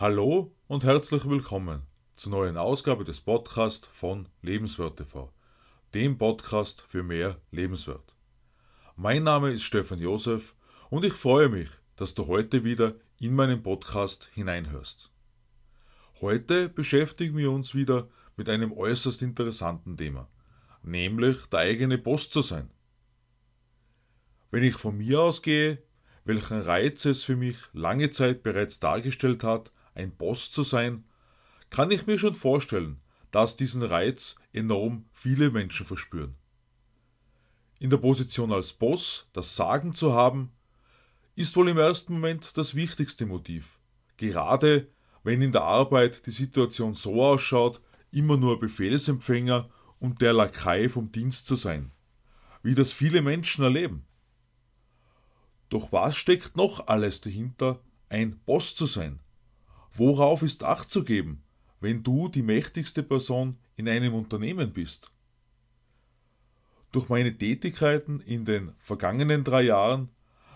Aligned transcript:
Hallo 0.00 0.56
und 0.66 0.82
herzlich 0.82 1.28
willkommen 1.28 1.82
zur 2.16 2.32
neuen 2.32 2.56
Ausgabe 2.56 3.04
des 3.04 3.20
Podcasts 3.20 3.86
von 3.92 4.30
Lebenswert 4.40 4.96
TV, 4.96 5.30
dem 5.92 6.16
Podcast 6.16 6.80
für 6.88 7.02
mehr 7.02 7.36
Lebenswert. 7.50 8.16
Mein 8.96 9.24
Name 9.24 9.52
ist 9.52 9.62
Stefan 9.62 9.98
Josef 9.98 10.54
und 10.88 11.04
ich 11.04 11.12
freue 11.12 11.50
mich, 11.50 11.68
dass 11.96 12.14
du 12.14 12.28
heute 12.28 12.64
wieder 12.64 12.94
in 13.18 13.34
meinen 13.34 13.62
Podcast 13.62 14.30
hineinhörst. 14.32 15.10
Heute 16.22 16.70
beschäftigen 16.70 17.36
wir 17.36 17.50
uns 17.50 17.74
wieder 17.74 18.08
mit 18.38 18.48
einem 18.48 18.72
äußerst 18.72 19.20
interessanten 19.20 19.98
Thema, 19.98 20.30
nämlich 20.82 21.44
der 21.52 21.58
eigene 21.58 21.98
Boss 21.98 22.30
zu 22.30 22.40
sein. 22.40 22.70
Wenn 24.50 24.62
ich 24.62 24.76
von 24.76 24.96
mir 24.96 25.20
ausgehe, 25.20 25.82
welchen 26.24 26.62
Reiz 26.62 27.04
es 27.04 27.22
für 27.22 27.36
mich 27.36 27.58
lange 27.74 28.08
Zeit 28.08 28.42
bereits 28.42 28.80
dargestellt 28.80 29.44
hat, 29.44 29.70
ein 29.94 30.10
Boss 30.12 30.50
zu 30.50 30.62
sein, 30.62 31.04
kann 31.70 31.90
ich 31.90 32.06
mir 32.06 32.18
schon 32.18 32.34
vorstellen, 32.34 33.00
dass 33.30 33.56
diesen 33.56 33.82
Reiz 33.82 34.34
enorm 34.52 35.06
viele 35.12 35.50
Menschen 35.50 35.86
verspüren. 35.86 36.34
In 37.78 37.90
der 37.90 37.98
Position 37.98 38.52
als 38.52 38.72
Boss 38.72 39.28
das 39.32 39.56
Sagen 39.56 39.94
zu 39.94 40.12
haben, 40.12 40.52
ist 41.36 41.56
wohl 41.56 41.68
im 41.68 41.78
ersten 41.78 42.14
Moment 42.14 42.56
das 42.58 42.74
wichtigste 42.74 43.24
Motiv, 43.24 43.78
gerade 44.16 44.88
wenn 45.22 45.40
in 45.40 45.52
der 45.52 45.62
Arbeit 45.62 46.26
die 46.26 46.32
Situation 46.32 46.94
so 46.94 47.24
ausschaut, 47.24 47.80
immer 48.10 48.36
nur 48.36 48.58
Befehlsempfänger 48.58 49.68
und 49.98 50.20
der 50.20 50.32
Lakai 50.32 50.88
vom 50.88 51.12
Dienst 51.12 51.46
zu 51.46 51.54
sein, 51.54 51.92
wie 52.62 52.74
das 52.74 52.92
viele 52.92 53.22
Menschen 53.22 53.64
erleben. 53.64 54.04
Doch 55.68 55.92
was 55.92 56.16
steckt 56.16 56.56
noch 56.56 56.88
alles 56.88 57.20
dahinter, 57.20 57.80
ein 58.08 58.40
Boss 58.40 58.74
zu 58.74 58.86
sein? 58.86 59.20
Worauf 59.92 60.42
ist 60.42 60.62
Acht 60.62 60.90
zu 60.90 61.04
geben, 61.04 61.42
wenn 61.80 62.02
du 62.02 62.28
die 62.28 62.42
mächtigste 62.42 63.02
Person 63.02 63.58
in 63.76 63.88
einem 63.88 64.14
Unternehmen 64.14 64.72
bist? 64.72 65.10
Durch 66.92 67.08
meine 67.08 67.36
Tätigkeiten 67.36 68.20
in 68.20 68.44
den 68.44 68.72
vergangenen 68.78 69.44
drei 69.44 69.62
Jahren 69.62 70.08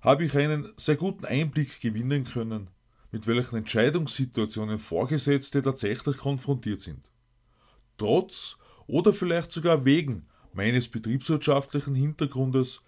habe 0.00 0.24
ich 0.24 0.36
einen 0.36 0.72
sehr 0.76 0.96
guten 0.96 1.24
Einblick 1.24 1.80
gewinnen 1.80 2.24
können, 2.24 2.70
mit 3.12 3.26
welchen 3.26 3.56
Entscheidungssituationen 3.56 4.78
Vorgesetzte 4.78 5.62
tatsächlich 5.62 6.16
konfrontiert 6.16 6.80
sind. 6.80 7.10
Trotz 7.98 8.56
oder 8.86 9.12
vielleicht 9.12 9.52
sogar 9.52 9.84
wegen 9.84 10.26
meines 10.52 10.88
betriebswirtschaftlichen 10.88 11.94
Hintergrundes 11.94 12.82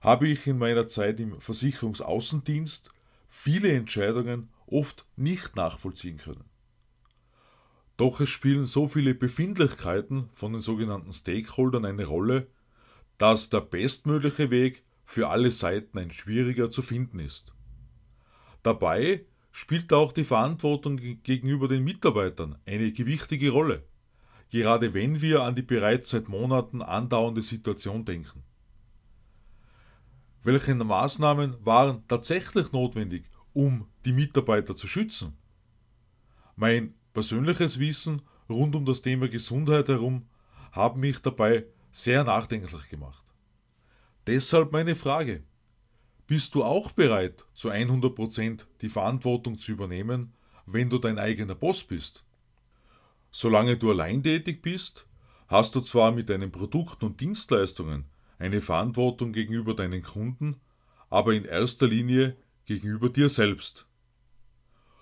habe 0.00 0.28
ich 0.28 0.46
in 0.46 0.58
meiner 0.58 0.88
Zeit 0.88 1.20
im 1.20 1.40
Versicherungsaußendienst 1.40 2.90
viele 3.28 3.72
Entscheidungen 3.72 4.48
oft 4.70 5.06
nicht 5.16 5.56
nachvollziehen 5.56 6.18
können. 6.18 6.44
Doch 7.96 8.20
es 8.20 8.28
spielen 8.28 8.66
so 8.66 8.86
viele 8.86 9.14
Befindlichkeiten 9.14 10.30
von 10.34 10.52
den 10.52 10.62
sogenannten 10.62 11.12
Stakeholdern 11.12 11.84
eine 11.84 12.04
Rolle, 12.04 12.46
dass 13.18 13.50
der 13.50 13.60
bestmögliche 13.60 14.50
Weg 14.50 14.84
für 15.04 15.28
alle 15.28 15.50
Seiten 15.50 15.98
ein 15.98 16.12
schwieriger 16.12 16.70
zu 16.70 16.82
finden 16.82 17.18
ist. 17.18 17.52
Dabei 18.62 19.24
spielt 19.50 19.92
auch 19.92 20.12
die 20.12 20.24
Verantwortung 20.24 20.96
gegenüber 20.96 21.66
den 21.66 21.82
Mitarbeitern 21.82 22.58
eine 22.66 22.92
gewichtige 22.92 23.50
Rolle, 23.50 23.82
gerade 24.50 24.94
wenn 24.94 25.20
wir 25.20 25.42
an 25.42 25.56
die 25.56 25.62
bereits 25.62 26.10
seit 26.10 26.28
Monaten 26.28 26.82
andauernde 26.82 27.42
Situation 27.42 28.04
denken. 28.04 28.44
Welche 30.44 30.74
Maßnahmen 30.76 31.56
waren 31.64 32.06
tatsächlich 32.06 32.70
notwendig, 32.70 33.24
um 33.58 33.88
die 34.04 34.12
Mitarbeiter 34.12 34.76
zu 34.76 34.86
schützen. 34.86 35.36
Mein 36.54 36.94
persönliches 37.12 37.80
Wissen 37.80 38.22
rund 38.48 38.76
um 38.76 38.86
das 38.86 39.02
Thema 39.02 39.28
Gesundheit 39.28 39.88
herum 39.88 40.28
haben 40.70 41.00
mich 41.00 41.18
dabei 41.18 41.64
sehr 41.90 42.22
nachdenklich 42.22 42.88
gemacht. 42.88 43.24
Deshalb 44.28 44.70
meine 44.70 44.94
Frage. 44.94 45.42
Bist 46.28 46.54
du 46.54 46.62
auch 46.62 46.92
bereit, 46.92 47.46
zu 47.52 47.70
100% 47.70 48.64
die 48.80 48.88
Verantwortung 48.88 49.58
zu 49.58 49.72
übernehmen, 49.72 50.34
wenn 50.64 50.88
du 50.88 50.98
dein 50.98 51.18
eigener 51.18 51.56
Boss 51.56 51.82
bist? 51.82 52.22
Solange 53.32 53.76
du 53.76 53.90
allein 53.90 54.22
tätig 54.22 54.62
bist, 54.62 55.08
hast 55.48 55.74
du 55.74 55.80
zwar 55.80 56.12
mit 56.12 56.28
deinen 56.28 56.52
Produkten 56.52 57.06
und 57.06 57.20
Dienstleistungen 57.20 58.04
eine 58.38 58.60
Verantwortung 58.60 59.32
gegenüber 59.32 59.74
deinen 59.74 60.04
Kunden, 60.04 60.60
aber 61.10 61.34
in 61.34 61.44
erster 61.44 61.88
Linie 61.88 62.36
gegenüber 62.68 63.08
dir 63.08 63.30
selbst. 63.30 63.86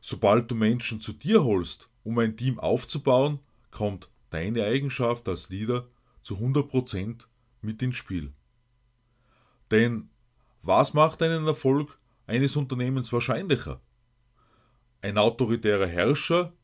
Sobald 0.00 0.50
du 0.50 0.54
Menschen 0.54 1.02
zu 1.02 1.12
dir 1.12 1.44
holst, 1.44 1.90
um 2.02 2.18
ein 2.18 2.34
Team 2.34 2.58
aufzubauen, 2.58 3.38
kommt 3.70 4.08
deine 4.30 4.64
Eigenschaft 4.64 5.28
als 5.28 5.50
Leader 5.50 5.86
zu 6.22 6.36
100% 6.36 7.26
mit 7.60 7.82
ins 7.82 7.96
Spiel. 7.96 8.32
Denn 9.70 10.08
was 10.62 10.94
macht 10.94 11.22
einen 11.22 11.46
Erfolg 11.46 11.94
eines 12.26 12.56
Unternehmens 12.56 13.12
wahrscheinlicher? 13.12 13.82
Ein 15.02 15.18
autoritärer 15.18 15.86
Herrscher 15.86 16.54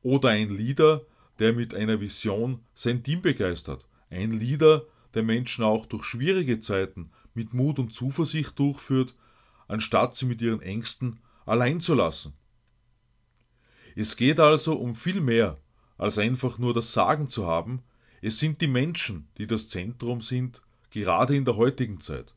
oder 0.00 0.30
ein 0.30 0.48
Leader, 0.48 1.04
der 1.38 1.52
mit 1.52 1.74
einer 1.74 2.00
Vision 2.00 2.64
sein 2.74 3.02
Team 3.02 3.20
begeistert? 3.20 3.86
Ein 4.08 4.30
Leader, 4.30 4.86
der 5.12 5.24
Menschen 5.24 5.62
auch 5.62 5.84
durch 5.84 6.04
schwierige 6.04 6.58
Zeiten 6.58 7.10
mit 7.34 7.52
Mut 7.52 7.78
und 7.78 7.92
Zuversicht 7.92 8.58
durchführt 8.58 9.14
anstatt 9.68 10.14
sie 10.14 10.26
mit 10.26 10.42
ihren 10.42 10.60
Ängsten 10.60 11.20
allein 11.46 11.80
zu 11.80 11.94
lassen. 11.94 12.34
Es 13.94 14.16
geht 14.16 14.40
also 14.40 14.74
um 14.74 14.94
viel 14.94 15.20
mehr, 15.20 15.58
als 15.96 16.18
einfach 16.18 16.58
nur 16.58 16.74
das 16.74 16.92
Sagen 16.92 17.28
zu 17.28 17.46
haben, 17.46 17.82
es 18.20 18.38
sind 18.38 18.60
die 18.60 18.68
Menschen, 18.68 19.28
die 19.38 19.46
das 19.46 19.68
Zentrum 19.68 20.20
sind, 20.20 20.62
gerade 20.90 21.36
in 21.36 21.44
der 21.44 21.56
heutigen 21.56 22.00
Zeit. 22.00 22.34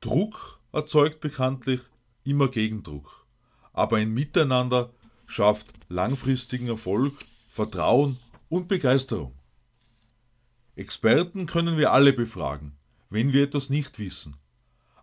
Druck 0.00 0.60
erzeugt 0.72 1.20
bekanntlich 1.20 1.80
immer 2.24 2.48
Gegendruck, 2.48 3.26
aber 3.72 3.96
ein 3.96 4.12
Miteinander 4.12 4.90
schafft 5.26 5.66
langfristigen 5.88 6.68
Erfolg, 6.68 7.14
Vertrauen 7.48 8.18
und 8.48 8.68
Begeisterung. 8.68 9.32
Experten 10.76 11.46
können 11.46 11.78
wir 11.78 11.92
alle 11.92 12.12
befragen, 12.12 12.76
wenn 13.08 13.32
wir 13.32 13.44
etwas 13.44 13.70
nicht 13.70 13.98
wissen, 13.98 14.36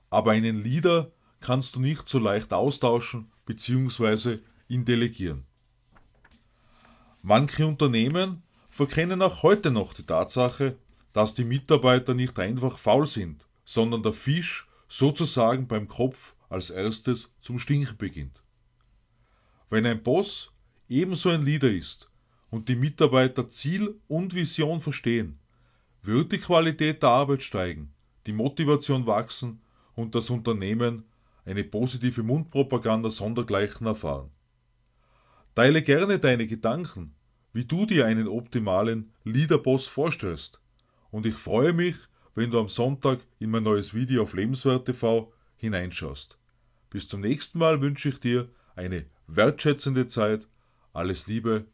aber 0.09 0.31
einen 0.31 0.61
Leader 0.61 1.11
kannst 1.43 1.75
du 1.75 1.79
nicht 1.79 2.07
so 2.07 2.17
leicht 2.17 2.53
austauschen 2.53 3.31
bzw. 3.45 4.39
ihn. 4.67 5.43
Manche 7.21 7.67
Unternehmen 7.67 8.41
verkennen 8.69 9.21
auch 9.21 9.43
heute 9.43 9.69
noch 9.69 9.93
die 9.93 10.05
Tatsache, 10.05 10.77
dass 11.11 11.33
die 11.35 11.43
Mitarbeiter 11.43 12.13
nicht 12.13 12.39
einfach 12.39 12.79
faul 12.79 13.05
sind, 13.05 13.45
sondern 13.65 14.01
der 14.01 14.13
Fisch 14.13 14.67
sozusagen 14.87 15.67
beim 15.67 15.87
Kopf 15.87 16.33
als 16.49 16.69
erstes 16.69 17.29
zum 17.41 17.59
Stinken 17.59 17.97
beginnt. 17.97 18.41
Wenn 19.69 19.85
ein 19.85 20.01
Boss 20.01 20.51
ebenso 20.89 21.29
ein 21.29 21.43
Leader 21.43 21.71
ist 21.71 22.09
und 22.49 22.69
die 22.69 22.75
Mitarbeiter 22.75 23.47
Ziel 23.47 23.99
und 24.07 24.33
Vision 24.33 24.79
verstehen, 24.79 25.39
wird 26.01 26.31
die 26.31 26.39
Qualität 26.39 27.01
der 27.03 27.09
Arbeit 27.09 27.43
steigen, 27.43 27.93
die 28.27 28.33
Motivation 28.33 29.05
wachsen 29.05 29.61
und 29.95 30.15
das 30.15 30.29
Unternehmen 30.29 31.05
eine 31.45 31.63
positive 31.63 32.23
Mundpropaganda 32.23 33.09
sondergleichen 33.09 33.87
erfahren. 33.87 34.31
Teile 35.55 35.81
gerne 35.81 36.19
deine 36.19 36.47
Gedanken, 36.47 37.15
wie 37.51 37.65
du 37.65 37.85
dir 37.85 38.05
einen 38.05 38.27
optimalen 38.27 39.11
Leaderboss 39.23 39.87
vorstellst. 39.87 40.59
Und 41.11 41.25
ich 41.25 41.35
freue 41.35 41.73
mich, 41.73 41.97
wenn 42.35 42.49
du 42.49 42.59
am 42.59 42.69
Sonntag 42.69 43.19
in 43.39 43.51
mein 43.51 43.63
neues 43.63 43.93
Video 43.93 44.23
auf 44.23 44.33
Lebenswert 44.33 44.85
TV 44.85 45.31
hineinschaust. 45.57 46.37
Bis 46.89 47.07
zum 47.07 47.21
nächsten 47.21 47.59
Mal 47.59 47.81
wünsche 47.81 48.09
ich 48.09 48.19
dir 48.19 48.49
eine 48.75 49.05
wertschätzende 49.27 50.07
Zeit. 50.07 50.47
Alles 50.93 51.27
Liebe, 51.27 51.65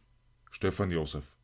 Stefan 0.51 0.91
Josef. 0.91 1.38